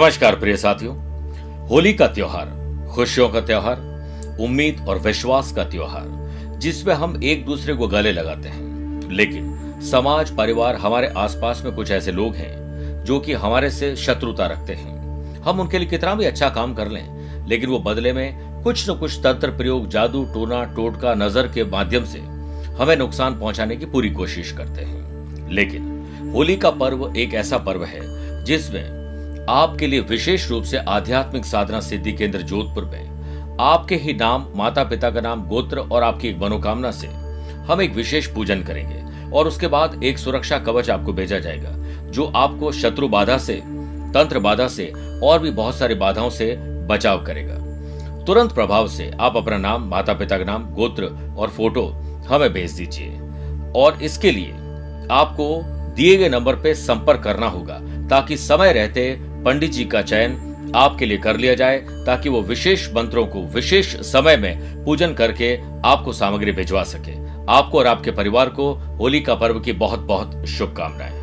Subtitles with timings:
[0.00, 0.96] नमस्कार प्रिय साथियों।
[1.68, 2.46] होली का त्योहार,
[2.94, 3.76] खुशियों का त्योहार,
[4.40, 6.04] उम्मीद और विश्वास का त्योहार,
[6.58, 11.90] जिसमें हम एक दूसरे को गले लगाते हैं। लेकिन समाज, परिवार, हमारे आसपास में कुछ
[11.90, 12.52] ऐसे लोग हैं,
[13.04, 14.96] जो कि हमारे से शत्रुता रखते हैं।
[15.42, 18.94] हम उनके लिए कितना भी अच्छा काम कर लें, लेकिन वो बदले में कुछ न
[18.94, 22.18] कुछ तंत्र प्रयोग, जादू, टोना, टोटका, नज़र के माध्यम से
[22.74, 25.82] हमें नुकसान पहुँचाने की पूरी कोशिश करते हैं। लेकिन
[26.34, 28.00] होली का पर्व एक ऐसा पर्व है,
[28.44, 28.99] जिसमें
[29.50, 34.82] आपके लिए विशेष रूप से आध्यात्मिक साधना सिद्धि केंद्र जोधपुर में। आपके ही नाम माता
[34.84, 37.06] पिता का नाम, गोत्र और आपकी एक मनोकामना से
[37.66, 41.70] हम एक विशेष पूजन करेंगे और उसके बाद एक सुरक्षा कवच आपको भेजा जाएगा,
[42.10, 43.54] जो आपको शत्रु बाधा से,
[44.14, 44.86] तंत्र बाधा से
[45.22, 46.54] और भी बहुत सारी बाधाओं से
[46.86, 47.54] बचाव करेगा।
[48.24, 51.86] तुरंत प्रभाव से आप अपना नाम माता पिता का नाम, गोत्र और फ़ोटो
[52.28, 53.18] हमें भेज दीजिए।
[53.76, 54.52] और इसके लिए
[55.10, 55.60] आपको
[55.96, 61.06] दिए गए नंबर पर संपर्क करना होगा, ताकि समय रहते पंडित जी का चयन आपके
[61.06, 66.12] लिए कर लिया जाए ताकि वो विशेष मंत्रों को विशेष समय में पूजन करके आपको
[66.12, 67.12] सामग्री भिजवा सके।
[67.52, 71.20] आपको और आपके परिवार को होली का पर्व की बहुत बहुत शुभकामनाएँ।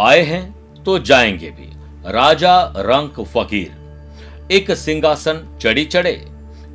[0.00, 1.70] आए हैं तो जाएँगे भी।
[2.12, 3.80] राजा रंक फकीर।
[4.52, 6.26] एक सिंहासन चढ़ी चढ़े,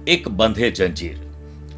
[0.08, 1.25] एक बंधे जंजीर।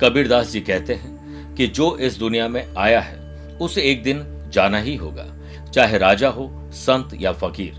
[0.01, 3.19] कबीरदास जी कहते हैं कि जो इस दुनिया में आया है,
[3.57, 5.25] उसे एक दिन जाना ही होगा,
[5.73, 7.73] चाहे राजा हो, संत या फकीर।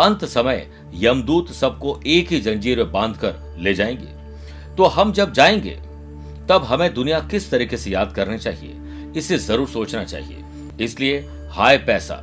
[0.00, 4.06] अंत समय यमदूत सबको एक ही जंजीर में बाँध कर ले जाएँगे।
[4.76, 5.78] तो हम जब जाएँगे,
[6.48, 8.76] तब हमें दुनिया किस तरीके से याद करनी चाहिए,
[9.16, 10.44] इसे ज़रूर सोचना चाहिए।
[10.80, 11.18] इसलिए
[11.50, 12.22] हाय पैसा,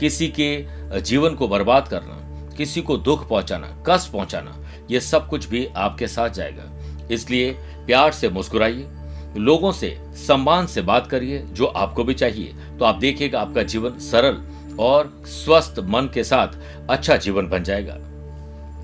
[0.00, 0.64] किसी के
[1.00, 2.18] जीवन को बर्बाद करना,
[2.56, 4.58] किसी को दुख पहुंचाना, कष्ट पहुंचाना,
[4.90, 6.62] ये सब कुछ भी आपके साथ जाएगा।
[7.12, 7.52] इसलिए
[7.86, 8.86] प्यार से मुस्कुराइए,
[9.36, 13.98] लोगों से, सम्मान से बात करिए, जो आपको भी चाहिए। तो आप देखिएगा आपका जीवन
[14.00, 14.40] सरल
[14.80, 16.58] और स्वस्थ मन के साथ
[16.90, 17.96] अच्छा जीवन बन जाएगा।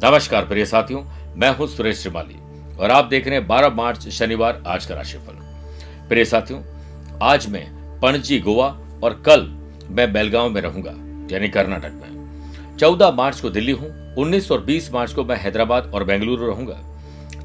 [0.05, 1.03] नमस्कार प्रिय साथियों,
[1.37, 2.37] मैं हूँ सुरेश श्रीमाली
[2.77, 5.39] और आप देख रहे हैं बारह मार्च शनिवार आज का राशिफल।
[6.09, 6.61] प्रिय साथियों,
[7.23, 7.67] आज मैं
[8.01, 8.67] पणजी गोवा
[9.05, 9.47] और कल
[9.91, 10.91] मैं बेलगांव में रहूँगा,
[11.33, 15.91] यानी कर्नाटक में। चौदह मार्च को दिल्ली हूँ, उन्नीस और बीस मार्च को मैं हैदराबाद
[15.95, 16.79] और बेंगलुरु रहूँगा।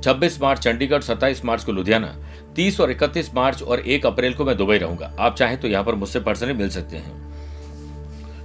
[0.04, 2.16] 26 मार्च, चंडीगढ़ 27 मार्च को लुधियाना
[2.56, 5.84] 30 और 31 मार्च और 1 अप्रैल को मैं दुबई रहूँगा। आप चाहें तो यहाँ
[5.84, 7.22] पर मुझसे पर्सनली मिल सकते हैं।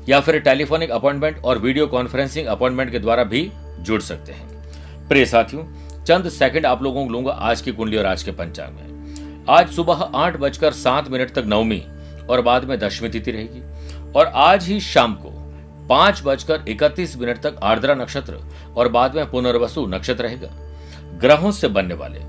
[0.09, 5.27] या फिर टेलीफोनिक अपॉइंटमेंट और वीडियो कॉन्फ्रेंसिंग अपॉइंटमेंट के द्वारा भी जुड़ सकते हैं। प्रिय
[5.27, 5.65] साथियों,
[6.05, 9.71] चंद सेकंड आप लोगों को लूँगा आज की कुंडली और आज के पंचांग में। आज
[9.71, 11.83] सुबह आठ बजकर सात मिनट तक नवमी
[12.31, 13.63] और बाद में दशमी तिथि रहेगी।
[14.13, 15.31] और आज ही शाम को
[15.89, 18.39] पाँच बजकर इकतीस मिनट तक आर्द्रा नक्षत्र
[18.77, 20.68] और बाद में पुनर्वसु नक्षत्र रहेगा।
[21.19, 22.21] ग्रहों से बनने वाले।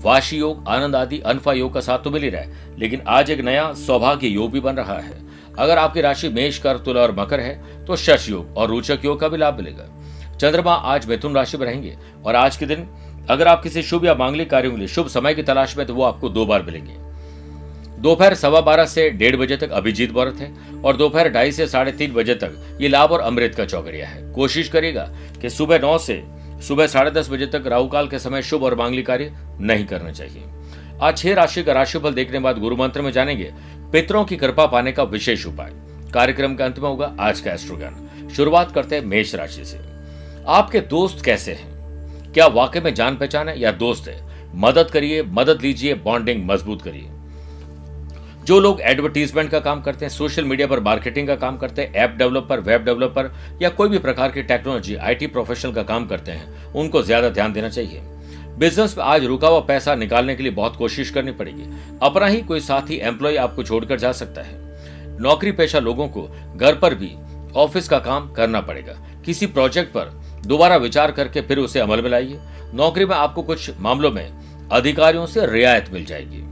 [0.00, 3.30] वाशी योग, आनंद आदि, अनफा योग का साथ तो मिल ही रहा है, लेकिन आज
[3.30, 5.22] एक नया सौभाग्य योग भी बन रहा है।
[5.58, 9.20] अगर आपकी राशि मेष कर तुला और मकर है तो शश योग और रोचक योग
[9.20, 9.88] का भी लाभ मिलेगा।
[10.36, 12.86] चंद्रमा आज मिथुन राशि में रहेंगे और आज के दिन
[13.30, 15.94] अगर आप किसी शुभ या मांगलिक कार्यों के लिए शुभ समय की तलाश में तो
[15.94, 17.02] वो आपको दो बार मिलेंगे।
[18.02, 21.92] दोपहर सवा बारह से डेढ़ बजे तक अभिजीत व्रत है और दोपहर ढाई से साढ़े
[21.92, 25.08] तीन बजे तक ये लाभ और अमृत का चौकड़िया है। कोशिश करेगा
[25.42, 26.22] कि सुबह नौ से
[26.68, 30.10] सुबह साढ़े दस बजे तक राहु काल के समय शुभ और मांगली कार्य नहीं करना
[30.10, 30.42] चाहिए।
[31.02, 33.52] आज छह राशि का राशिफल देखने बाद गुरु मंत्र में जानेंगे,
[33.92, 35.72] पितरों की कृपा पाने का विशेष उपाय।
[36.12, 39.80] कार्यक्रम का अंत में होगा आज का एस्ट्रोज्ञान शुरुआत करते हैं मेष राशि से।
[40.46, 42.32] आपके दोस्त कैसे हैं?
[42.32, 44.22] क्या वाकई में जान पहचान है या दोस्त है?
[44.54, 47.08] मदद करिए, मदद लीजिए, बॉन्डिंग मज़बूत करिए।
[48.44, 51.94] जो लोग एडवर्टीजमेंट का काम करते हैं सोशल मीडिया पर मार्केटिंग का काम करते हैं
[51.94, 53.30] ऐप डेवलपर वेब डेवलपर
[53.62, 57.52] या कोई भी प्रकार की टेक्नोलॉजी आईटी प्रोफेशनल का काम करते हैं, उनको ज़्यादा ध्यान
[57.52, 58.00] देना चाहिए।
[58.58, 61.64] बिज़नेस में आज रुका हुआ पैसा निकालने के लिए बहुत कोशिश करनी पड़ेगी।
[62.02, 66.74] अपना ही कोई साथी एम्प्लॉय आपको छोड़कर जा सकता है। नौकरी पेशा लोगों को घर
[66.74, 67.12] पर भी
[67.56, 70.12] ऑफ़िस का काम करना पड़ेगा। किसी प्रोजेक्ट पर
[70.46, 72.38] दोबारा विचार करके फिर उसे अमल में लाइए।
[72.74, 74.28] नौकरी में आपको कुछ मामलों में
[74.72, 76.42] अधिकारियों से रियायत मिल जाएगी।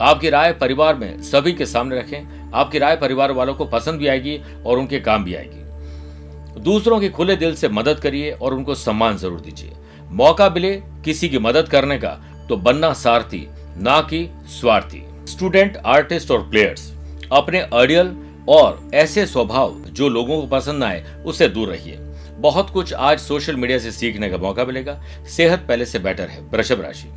[0.00, 4.06] आपकी राय परिवार में सभी के सामने रखें। आपकी राय परिवार वालों को पसंद भी
[4.06, 8.74] आएगी और उनके काम भी आएगी। दूसरों के खुले दिल से मदद करिए और उनको
[8.74, 9.72] सम्मान ज़रूर दीजिए।
[10.12, 10.74] मौका मिले
[11.04, 12.18] किसी की मदद करने का
[12.48, 16.92] तो बनना सारथी, ना कि स्वार्थी। स्टूडेंट आर्टिस्ट और प्लेयर्स
[17.32, 18.16] अपने अड़ियल
[18.48, 21.98] और ऐसे स्वभाव जो लोगों को पसंद आए उससे दूर रहिए।
[22.38, 26.40] बहुत कुछ आज सोशल मीडिया से सीखने का मौका मिलेगा। सेहत पहले से बेटर है,
[26.42, 27.08] वृषभ राशि।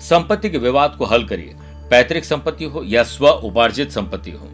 [0.00, 1.54] संपत्ति के विवाद को हल करिए।
[1.90, 4.48] पैतृक संपत्ति हो या स्व उपार्जित संपत्ति हो।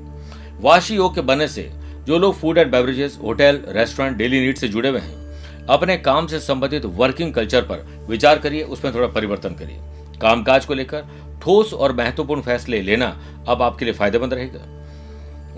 [0.61, 1.71] वाशी योग के बनने से
[2.06, 6.27] जो लोग food and beverages hotel restaurant daily need से जुड़े हुए हैं, अपने काम
[6.27, 9.79] से संबंधित वर्किंग कल्चर पर विचार करिए, उसमें थोड़ा परिवर्तन करिए।
[10.21, 11.05] कामकाज को लेकर
[11.43, 13.17] ठोस और महत्वपूर्ण फैसले लेना
[13.49, 14.61] अब आपके लिए फ़ायदेमंद रहेगा।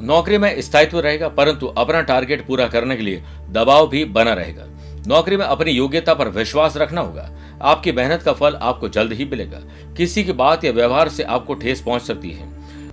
[0.02, 4.66] नौकरी में स्थायित्व रहेगा, परंतु अपना टारगेट पूरा करने के लिए दबाव भी बना रहेगा।
[5.06, 7.28] नौकरी में अपनी योग्यता पर विश्वास रखना होगा।
[7.62, 9.60] आपकी मेहनत का फल आपको जल्द ही मिलेगा।
[9.96, 12.48] किसी की बात या व्यवहार से आपको ठेस पहुँच सकती है।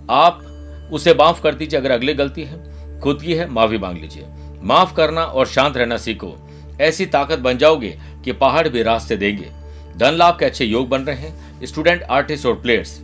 [0.09, 0.45] आप
[0.91, 2.69] उसे माफ़ कर दीजिए अगर अगली गलती है।
[3.01, 4.25] खुद की है, माफ़ी मांग लीजिए।
[4.63, 6.49] माफ़ करना और शांत रहना सीखो।
[6.81, 9.51] ऐसी ताकत बन जाओगे कि पहाड़ भी रास्ते देंगे।
[9.97, 13.01] धन लाभ के अच्छे योग बन रहे हैं। स्टूडेंट, आर्टिस्ट और प्लेयर्स,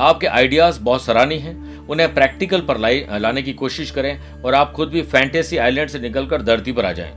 [0.00, 2.78] आपके आइडियाज़ बहुत सराहनीय हैं। उन्हें प्रैक्टिकल पर
[3.20, 6.92] लाने की कोशिश करें और आप खुद भी फैंटेसी आइलैंड से निकलकर धरती पर आ
[6.92, 7.12] जाएँ।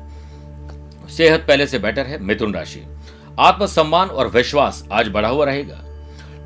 [1.10, 2.84] सेहत पहले से बेटर है, मिथुन राशि।
[3.40, 5.84] आत्मसम्मान और विश्वास आज बढ़ा हुआ रहेगा।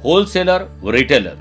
[0.04, 1.38] होलसेलर, रिटेलर,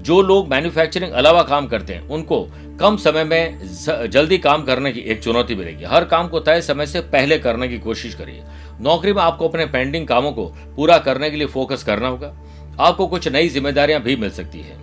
[0.00, 2.46] जो लोग मैन्युफैक्चरिंग अलावा काम करते हैं, उनको
[2.80, 6.86] कम समय में जल्दी काम करने की एक चुनौती मिलेगी। हर काम को तय समय
[6.86, 8.42] से पहले करने की कोशिश करिए।
[8.80, 10.46] नौकरी में आपको अपने पेंडिंग कामों को
[10.76, 12.34] पूरा करने के लिए फोकस करना होगा।
[12.80, 14.76] आपको कुछ नई जिम्मेदारियाँ भी मिल सकती है,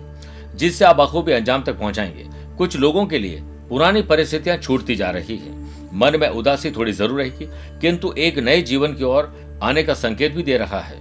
[0.56, 2.24] जिससे आप बखूबी अंजाम तक पहुंचाएँगे।
[2.56, 5.58] कुछ लोगों के लिए पुरानी परिस्थितियाँ छूटती जा रही है।
[5.94, 7.46] मन में उदासी थोड़ी ज़रूर रहेगी,
[7.80, 10.98] किंतु एक नए जीवन की ओर आने का संकेत भी दे रहा है।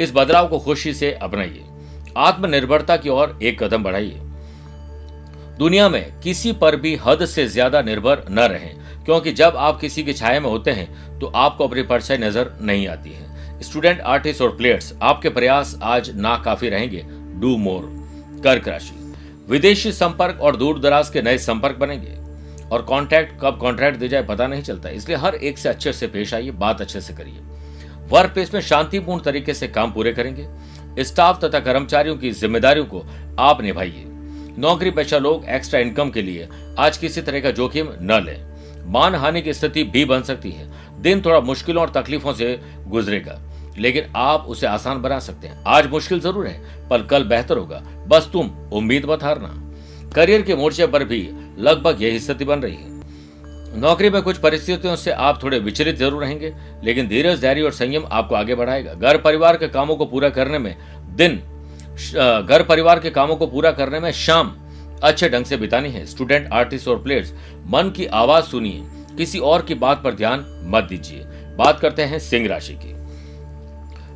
[0.00, 1.64] इस बदलाव को खुशी से अपनाइए।
[2.18, 4.20] आत्मनिर्भरता की ओर एक कदम बढ़ाइए।
[5.58, 10.02] दुनिया में किसी पर भी हद से ज़्यादा निर्भर न रहें, क्योंकि जब आप किसी
[10.02, 14.42] की छाया में होते हैं तो आपको अपनी परछाई नज़र नहीं आती है। स्टूडेंट, आर्टिस्ट
[14.42, 17.04] और प्लेयर्स, आपके प्रयास आज ना काफ़ी रहेंगे।
[17.40, 17.82] Do more.
[18.44, 18.94] कर्क राशि।
[19.48, 22.14] विदेशी संपर्क और दूर दराज के नए संपर्क बनेंगे।
[22.66, 26.06] और कॉन्ट्रैक्ट, कब कॉन्ट्रैक्ट दे जाए पता नहीं चलता। इसलिए हर एक से अच्छे से
[26.06, 27.40] पेश आइए, बात अच्छे से करिए।
[28.04, 33.04] वर्क प्लेस में शांतिपूर्ण तरीके से काम पूरे करेंगे। स्टाफ तथा कर्मचारियों की जिम्मेदारियों को
[33.40, 34.04] आप निभाइए।
[34.58, 36.48] नौकरी पेशा लोग एक्स्ट्रा इनकम के लिए
[36.78, 40.68] आज किसी तरह का जोखिम न लें। मान हानि की स्थिति भी बन सकती है।
[41.02, 42.58] दिन थोड़ा मुश्किलों और तकलीफों से
[42.88, 43.40] गुजरेगा,
[43.78, 47.82] लेकिन आप उसे आसान बना सकते हैं। आज मुश्किल ज़रूर है, पर कल बेहतर होगा।
[48.08, 49.54] बस तुम उम्मीद मत हारना।
[50.14, 51.28] करियर के मोर्चे पर भी
[51.58, 52.93] लगभग यही स्थिति बन रही है।
[53.74, 56.52] नौकरी में कुछ परिस्थितियों से आप थोड़े विचलित ज़रूर रहेंगे,
[56.84, 60.58] लेकिन धीरज, धैर्य और संयम आपको आगे बढ़ाएगा। घर परिवार के कामों को पूरा करने
[60.58, 60.74] में
[61.16, 64.54] दिन घर परिवार के कामों को पूरा करने में शाम
[65.02, 67.32] अच्छे ढंग से बितानी है। स्टूडेंट, आर्टिस्ट और प्लेयर्स,
[67.66, 68.82] मन की आवाज़ सुनिए।
[69.16, 71.24] किसी और की बात पर ध्यान मत दीजिए।
[71.56, 72.92] बात करते हैं सिंह राशि की।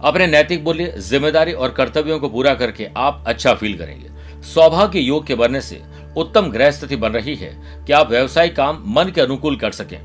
[0.01, 4.11] अपने नैतिक मूल्य ज़िम्मेदारी और कर्तव्यों को पूरा करके आप अच्छा फील करेंगे।
[4.45, 5.81] सौभाग्य योग के बनने से
[6.17, 10.01] उत्तम ग्रह स्थिति बन रही है कि आप व्यवसायिक काम मन के अनुकूल कर सकें।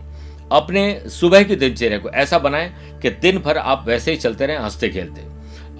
[0.51, 4.57] अपने सुबह की दिनचर्या को ऐसा बनाएँ कि दिन भर आप वैसे ही चलते रहें,
[4.57, 5.21] हँसते खेलते।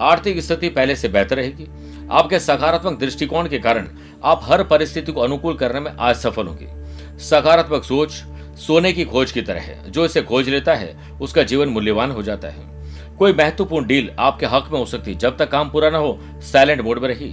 [0.00, 1.68] आर्थिक स्थिति पहले से बेहतर रहेगी।
[2.10, 3.88] आपके सकारात्मक दृष्टिकोण के कारण
[4.24, 6.68] आप हर परिस्थिति को अनुकूल करने में आज सफल होंगे।
[7.18, 8.12] सकारात्मक सोच,
[8.58, 12.22] सोने की खोज की तरह है। जो इसे खोज लेता है, उसका जीवन मूल्यवान हो
[12.22, 12.74] जाता है।
[13.16, 16.20] कोई महत्वपूर्ण डील आपके हक में हो सकती है। जब तक काम पूरा ना हो
[16.34, 17.28] साइलेंट मोड में रही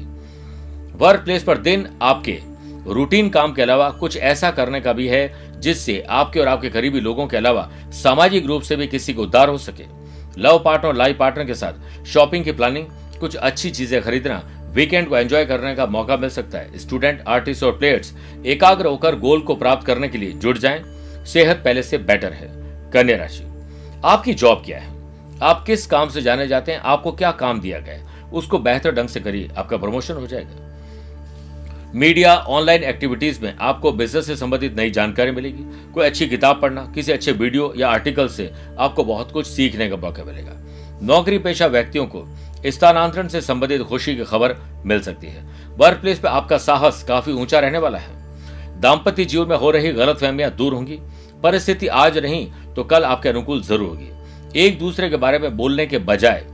[0.96, 2.51] वर्क प्लेस पर दिन आपके
[2.88, 7.00] रूटीन काम के अलावा कुछ ऐसा करने का भी है जिससे आपके और आपके करीबी
[7.00, 9.86] लोगों के अलावा सामाजिक रूप से भी किसी को उद्धार हो सके।
[10.38, 12.86] लव पार्टनर और लाइफ पार्टनर के साथ शॉपिंग की प्लानिंग,
[13.20, 14.42] कुछ अच्छी चीज़ें खरीदना,
[14.74, 18.14] वीकेंड को एंजॉय करने का मौका मिल सकता है। स्टूडेंट, आर्टिस्ट और प्लेयर्स
[18.46, 20.82] एकाग्र होकर गोल को प्राप्त करने के लिए जुट जाएँ।
[21.26, 22.50] सेहत पहले से बेटर है।
[22.92, 23.44] कन्या राशि,
[24.06, 24.90] आपकी जॉब क्या है?
[25.44, 26.80] आप किस काम से जाने जाते हैं?
[26.80, 30.71] आपको क्या काम दिया गया उसको बेहतर ढंग से करिए। आपका प्रमोशन हो जाएगा।
[31.94, 36.82] मीडिया ऑनलाइन एक्टिविटीज़ में आपको बिज़नेस से संबंधित नई जानकारी मिलेगी। कोई अच्छी किताब पढ़ना,
[36.96, 40.52] किसी अच्छे वीडियो या आर्टिकल से आपको बहुत कुछ सीखने का मौका मिलेगा।
[41.04, 42.24] नौकरी पेशा व्यक्तियों को
[42.68, 44.56] स्थानांतरण से संबंधित खुशी की खबर
[44.86, 45.44] मिल सकती है।
[45.78, 49.92] वर्क प्लेस पे आपका साहस काफ़ी ऊँचा रहने वाला है। दाम्पत्य जीवन में हो रही
[49.92, 51.00] गलत फहमियाँ दूर होंगी।
[51.44, 52.46] परिस्थिति आज नहीं
[52.76, 56.46] तो कल आपके अनुकूल ज़रूर होगी। एक दूसरे के बारे में बोलने के बजाय,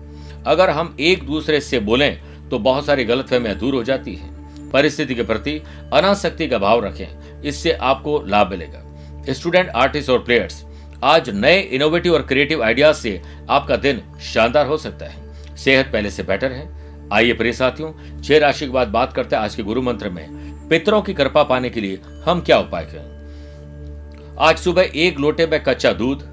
[0.48, 4.36] अगर हम एक दूसरे से बोलें तो बहुत सारी गलत फहमियाँ दूर हो जाती है।
[4.74, 5.62] परिस्थिति के प्रति
[5.94, 8.84] अनासक्ति का भाव रखें। इससे आपको लाभ मिलेगा।
[9.30, 10.64] स्टूडेंट, आर्टिस्ट और प्लेयर्स,
[11.04, 16.12] आज नए इनोवेटिव और क्रिएटिव आइडियाज़ से आपका दिन शानदार हो सकता है। सेहत पहले
[16.12, 16.68] से बेटर है।
[17.14, 20.28] आइए प्रिय साथियों, छह राशि के बाद बात करते हैं आज के गुरु मंत्र में।
[20.70, 24.36] पितरों की कृपा पाने के लिए हम क्या उपाय करें?
[24.40, 26.24] आज सुबह एक लोटे में कच्चा दूध,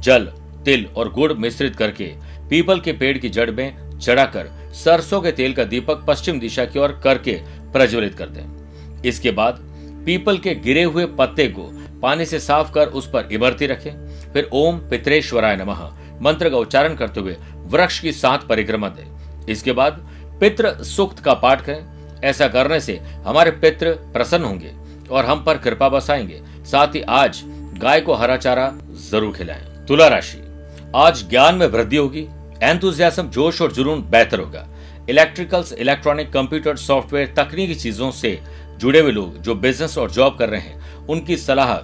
[0.00, 0.24] जल,
[0.64, 2.12] तिल और गुड़ मिश्रित करके
[2.48, 6.78] पीपल के पेड़ की जड़ में चढ़ाकर सरसों के तेल का दीपक पश्चिम दिशा की
[6.78, 7.40] ओर करके
[7.74, 9.58] प्रज्वलित कर दें इसके बाद
[10.06, 11.70] पीपल के गिरे हुए पत्ते को
[12.02, 13.92] पानी से साफ़ कर उस पर इमरती रखें।
[14.32, 15.80] फिर ओम पित्रेश्वराय नमः,
[16.22, 19.06] मंत्र का उच्चारण करते हुए वृक्ष की सात परिक्रमा दे।
[19.52, 20.06] इसके बाद
[20.40, 24.72] पितृ सुक्त का पाठ करें। ऐसा करने से हमारे पितृ प्रसन्न होंगे
[25.10, 27.42] और हम पर कृपा बसाएँगे। साथ ही आज
[27.78, 28.72] गाय को हरा चारा
[29.10, 30.38] ज़रूर खिलाएँ। तुला राशि,
[30.96, 32.26] आज ज्ञान में वृद्धि होगी।
[32.62, 34.66] एंथुजियाज्म जोश और जुनून बेहतर होगा।
[35.10, 38.38] इलेक्ट्रिकल्स, इलेक्ट्रॉनिक कंप्यूटर, सॉफ्टवेयर, तकनीकी चीज़ों से
[38.78, 41.74] जुड़े हुए लोग जो बिज़नेस और जॉब कर रहे हैं, उनकी सलाह,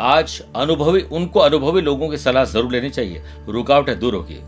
[0.00, 4.38] आज अनुभवी, उनको अनुभवी लोगों की सलाह ज़रूर लेनी चाहिए। रुकावटें दूर होगी।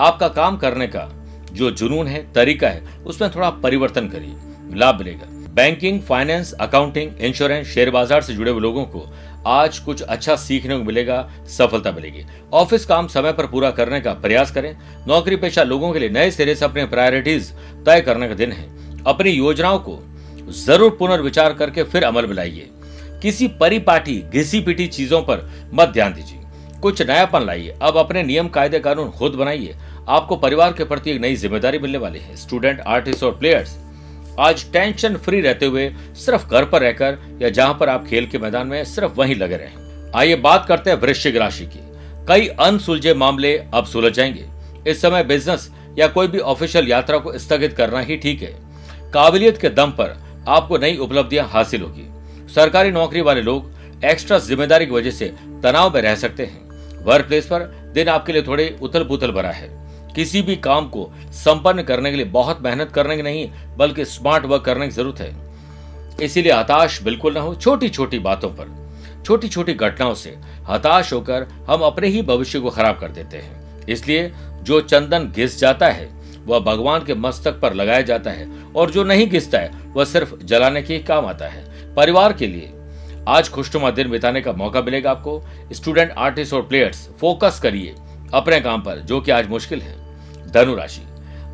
[0.00, 1.08] आपका काम करने का
[1.52, 4.34] जो जुनून है, तरीका है, उसमें थोड़ा परिवर्तन करिए,
[4.78, 9.06] लाभ मिलेगा। Banking finance accounting insurance share बाज़ार से जुड़े हुए लोगों को
[9.46, 14.12] आज कुछ अच्छा सीखने को मिलेगा, सफलता मिलेगी। ऑफ़िस काम समय पर पूरा करने का
[14.14, 14.74] प्रयास करें।
[15.08, 17.50] नौकरी पेशा लोगों के लिए नए सिरे से अपने प्रायोरिटीज
[17.86, 18.68] तय करने का दिन है।
[19.06, 19.98] अपनी योजनाओं को
[20.56, 22.68] ज़रूर पुनर्विचार करके फिर अमल में लाइए।
[23.22, 26.38] किसी परिपाटी घिसी पिटी चीज़ों पर मत ध्यान दीजिए।
[26.82, 29.76] कुछ नयापन लाइए। अब अपने नियम, कायदे, कानून खुद बनाइए।
[30.08, 33.76] आपको परिवार के प्रति एक नई ज़िम्मेदारी मिलने वाली है। स्टूडेंट, आर्टिस्ट और प्लेयर्स
[34.38, 38.38] आज टेंशन फ्री रहते हुए सिर्फ़ घर पर रहकर या जहाँ पर आप खेल के
[38.38, 41.80] मैदान में सिर्फ़ वहीं लगे रहें। आइए बात करते हैं वृश्चिक राशि की।
[42.28, 44.44] कई अनसुलझे मामले अब सुलझ जाएँगे।
[44.90, 48.54] इस समय बिज़नेस या कोई भी ऑफिशियल यात्रा को स्थगित करना ही ठीक है।
[49.12, 50.16] काबिलियत के दम पर
[50.48, 52.08] आपको नई उपलब्धियाँ हासिल होगी।
[52.54, 53.70] सरकारी नौकरी वाले लोग
[54.04, 55.32] एक्स्ट्रा ज़िम्मेदारी की वजह से
[55.62, 57.60] तनाव में रह सकते हैं। वर्क प्लेस पर
[57.94, 59.79] दिन आपके लिए थोड़े उथल पुथल भरा है।
[60.14, 64.44] किसी भी काम को संपन्न करने के लिए बहुत मेहनत करने की नहीं, बल्कि स्मार्ट
[64.44, 65.34] वर्क करने की ज़रूरत है।
[66.22, 68.78] इसीलिए हताश बिल्कुल ना हो छोटी छोटी बातों पर
[69.26, 70.36] छोटी छोटी घटनाओं से
[70.68, 74.30] हताश होकर हम अपने ही भविष्य को खराब कर देते हैं। इसलिए
[74.62, 76.08] जो चंदन घिस जाता है,
[76.46, 80.34] वह भगवान के मस्तक पर लगाया जाता है, और जो नहीं घिसता है, वह सिर्फ़
[80.44, 82.72] जलाने के काम आता है। परिवार के लिए
[83.28, 87.94] आज खुशनुमा दिन बिताने का मौका मिलेगा आपको। स्टूडेंट, आर्टिस्ट और प्लेयर्स, फोकस करिए।
[88.34, 89.94] अपने काम पर, जो कि आज मुश्किल है।
[90.52, 91.02] धनु राशि।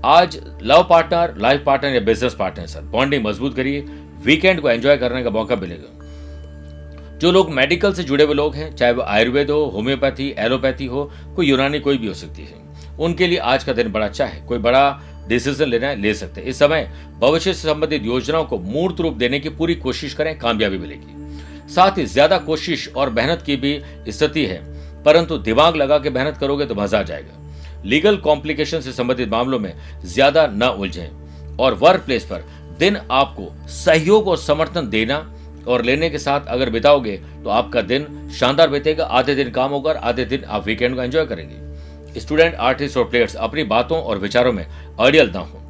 [0.05, 3.81] आज लव पार्टनर, लाइफ पार्टनर या बिज़नेस पार्टनर सर। बॉन्डिंग मज़बूत करिए।
[4.25, 8.75] वीकेंड को एंजॉय करने का मौका मिलेगा। जो लोग मेडिकल से जुड़े हुए लोग हैं,
[8.77, 12.65] चाहे वो आयुर्वेद हो, होम्योपैथी, एलोपैथी हो, कोई यूनानी कोई भी हो सकती है।
[12.99, 16.41] उनके लिए आज का दिन बड़ा अच्छा है। कोई बड़ा डिसीज़न लेना है ले सकते
[16.41, 16.91] हैं। इस समय
[17.21, 21.99] भविष्य से संबंधित योजनाओं को मूर्त रूप देने की पूरी कोशिश करें, कामयाबी मिलेगी। साथ
[21.99, 24.76] ही ज़्यादा कोशिश और मेहनत की भी स्थिति है।
[25.07, 29.59] परंतु दिमाग लगा के मेहनत करोगे तो मज़ा आ जाएगा। लीगल कॉम्प्लिकेशन से संबंधित मामलों
[29.59, 29.73] में
[30.05, 32.45] ज़्यादा न उलझें और वर्क प्लेस पर
[32.79, 35.19] दिन आपको सहयोग और समर्थन देना
[35.67, 38.07] और लेने के साथ अगर बिताओगे तो आपका दिन
[38.39, 42.55] शानदार बीतेगा। आधे दिन काम होगा और आधे दिन आप वीकेंड को एंजॉय करेंगे। स्टूडेंट
[42.55, 45.61] आर्टिस्ट और प्लेयर्स अपनी बातों और विचारों में अड़ियल ना हो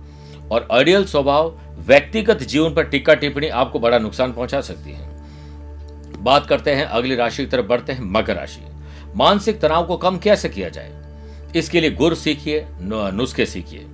[0.50, 5.14] और अड़ियल स्वभाव व्यक्तिगत जीवन पर टिक्का टिप्पणी आपको बड़ा नुकसान पहुँचा सकती है।
[6.21, 8.61] बात करते हैं, अगली राशि की तरफ़ बढ़ते हैं, मकर राशि।
[9.15, 10.93] मानसिक तनाव को कम कैसे किया जाए?
[11.57, 13.87] इसके लिए गुर सीखिए नुस्खे सीखिए।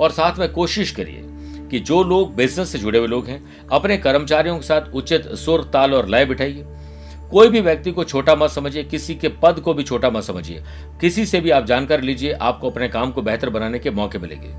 [0.00, 1.22] और साथ में कोशिश करिए
[1.70, 5.64] कि जो लोग बिज़नेस से जुड़े हुए लोग हैं, अपने कर्मचारियों के साथ उचित सुर,
[5.64, 6.64] ताल और लय बिठाइए।
[7.30, 10.62] कोई भी व्यक्ति को छोटा मत समझिए, किसी के पद को भी छोटा मत समझिए।
[11.00, 14.50] किसी से भी आप जानकारी लीजिए, आपको अपने काम को बेहतर बनाने के मौके मिलेंगे।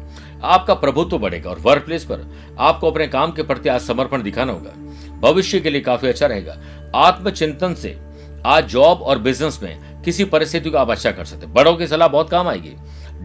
[0.44, 2.26] आपका प्रभुत्व बढ़ेगा और वर्क प्लेस पर
[2.60, 4.74] आपको अपने काम के प्रति आज समर्पण दिखाना होगा।
[5.20, 6.58] भविष्य के लिए काफ़ी अच्छा रहेगा।
[6.96, 7.98] आत्मचिंतन से
[8.46, 12.08] आज जॉब और बिज़नेस में किसी परिस्थिति को आप अच्छा कर सकते बड़ों की सलाह
[12.08, 12.72] बहुत काम आएगी।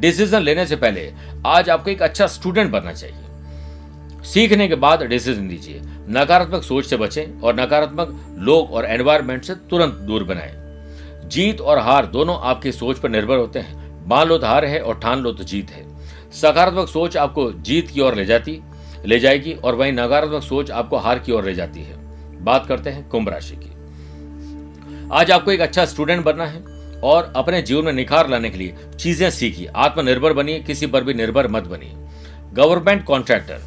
[0.00, 1.12] डिसीज़न लेने से पहले
[1.46, 6.96] आज आपको एक अच्छा स्टूडेंट बनना चाहिए। सीखने के बाद डिसीज़न लीजिए। नकारात्मक सोच से
[6.96, 12.72] बचें और नकारात्मक लोग और एनवायरमेंट से तुरंत दूर बनाएँ। जीत और हार दोनों आपकी
[12.72, 15.70] सोच पर निर्भर होते हैं। मान लो तो हार है और ठान लो तो जीत
[15.70, 15.84] है।
[16.32, 18.60] सकारात्मक सोच आपको जीत की ओर ले जाती,
[19.06, 21.96] ले जाएगी और वहीं नकारात्मक सोच आपको हार की ओर ले जाती है।
[22.44, 23.70] बात करते हैं कुंभ राशि की।
[25.12, 26.71] आज आपको एक अच्छा स्टूडेंट बनना है।
[27.02, 31.14] और अपने जीवन में निखार लाने के लिए चीज़ें सीखी आत्मनिर्भर बनिए, किसी पर भी
[31.14, 31.92] निर्भर मत बनिए।
[32.54, 33.60] Government contractor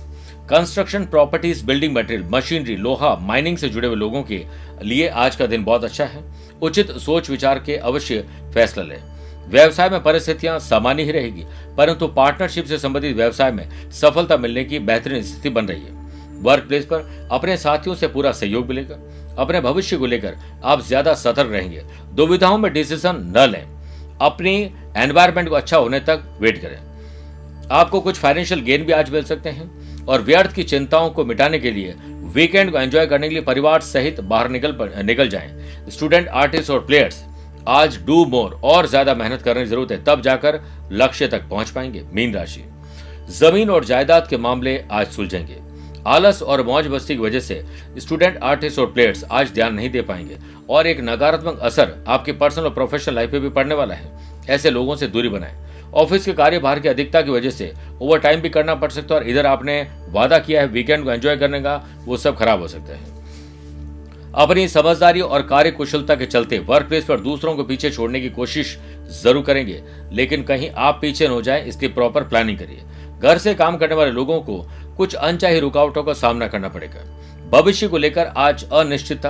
[0.50, 4.44] construction properties building material machinery लोहा माइनिंग से जुड़े हुए लोगों के
[4.84, 6.24] लिए आज का दिन बहुत अच्छा है।
[6.62, 9.02] उचित सोच विचार के अवश्य फैसला लें।
[9.48, 11.44] व्यवसाय में परिस्थितियाँ सामान्य ही रहेगी,
[11.78, 16.05] परंतु पार्टनरशिप से संबंधित व्यवसाय में सफलता मिलने की बेहतरीन स्थिति बन रही है।
[16.46, 18.96] वर्क प्लेस पर अपने साथियों से पूरा सहयोग मिलेगा
[19.38, 21.84] अपने भविष्य को लेकर आप ज़्यादा सतर्क रहेंगे।
[22.14, 23.66] दुविधाओं में डिसीज़न न लें।
[24.22, 24.56] अपनी
[24.98, 26.78] एनवायरमेंट को अच्छा होने तक वेट करें।
[27.72, 31.60] आपको कुछ फाइनेंशियल गेन भी आज मिल सकते हैं और व्यर्थ की चिंताओं को मिटाने
[31.60, 31.96] के लिए
[32.34, 36.86] वीकेंड को एंजॉय करने के लिए परिवार सहित बाहर निकल निकल जाएँ। स्टूडेंट आर्टिस्ट और
[36.86, 37.24] प्लेयर्स
[37.70, 40.60] आज डू मोर और ज़्यादा मेहनत करने की ज़रूरत है, तब जाकर
[40.94, 42.64] लक्ष्य तक पहुँच पाएँगे। मीन राशि।
[43.32, 45.58] ज़मीन और जायदाद के मामले आज सुलझेंगे।
[46.08, 47.64] आलस और मौज बस्ती की वजह से
[47.98, 50.38] स्टूडेंट आर्टिस्ट और प्लेयर्स आज ध्यान नहीं दे पाएँगे।
[50.70, 54.12] और एक नकारात्मक असर आपकी पर्सनल और प्रोफेशनल लाइफ पे भी पड़ने वाला है।
[54.50, 55.54] ऐसे लोगों से दूरी बनाएँ।
[55.94, 57.72] ऑफ़िस के कार्यभार की अधिकता की वजह से
[58.02, 61.12] ओवर टाइम भी करना पड़ सकता है और इधर आपने वादा किया है वीकेंड को
[61.12, 63.14] एंजॉय करने का, वो सब खराब हो सकता है।
[64.36, 68.30] अपनी समझदारी और कार्य कुशलता के चलते वर्क प्लेस पर दूसरों को पीछे छोड़ने की
[68.30, 68.78] कोशिश
[69.22, 69.82] ज़रूर करेंगे।
[70.12, 72.82] लेकिन कहीं आप पीछे न हो जाए, इसकी प्रॉपर प्लानिंग करिए।
[73.20, 74.58] घर से काम करने वाले लोगों को
[74.98, 77.04] कुछ अनचाही रुकावटों का सामना करना पड़ेगा।
[77.52, 79.30] भविष्य को लेकर आज अनिश्चितता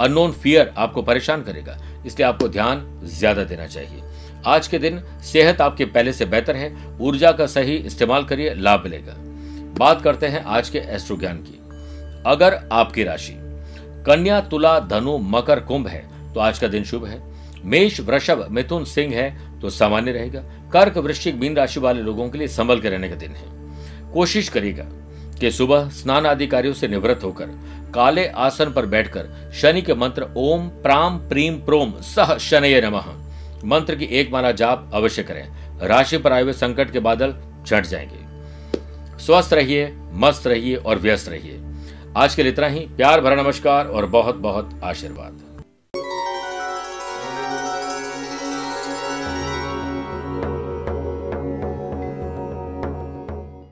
[0.00, 4.02] अननोन फियर आपको परेशान करेगा। इसलिए आपको ध्यान ज़्यादा देना चाहिए।
[4.46, 8.82] आज के दिन सेहत आपके पहले से बेहतर है, ऊर्जा का सही इस्तेमाल करिए, लाभ
[8.84, 9.14] मिलेगा।
[9.78, 11.58] बात करते हैं आज के एस्ट्रो ज्ञान की।
[12.26, 13.34] अगर आपकी राशि
[14.06, 17.22] कन्या, तुला, धनु, मकर, कुंभ है तो आज का दिन शुभ है।
[17.64, 20.40] मेष, वृषभ, मिथुन, सिंह है तो सामान्य रहेगा।
[20.72, 23.63] कर्क, वृश्चिक, मीन राशि वाले लोगों के लिए संभल के रहने का दिन है।
[24.14, 24.84] कोशिश करेगा
[25.40, 27.46] कि सुबह स्नान आदि कार्यों से निवृत्त होकर
[27.94, 33.04] काले आसन पर बैठकर शनि के मंत्र ओम प्राम प्रीम प्रोम सह शनय नमः
[33.64, 35.48] मंत्र की एक माला जाप अवश्य करें।
[35.82, 37.34] राशि पर आए हुए संकट के बादल
[37.66, 38.24] छट जाएँगे।
[39.24, 41.60] स्वस्थ रहिए, मस्त रहिए और व्यस्त रहिए।
[42.16, 45.43] आज के लिए इतना ही। प्यार भरा नमस्कार और बहुत बहुत आशीर्वाद।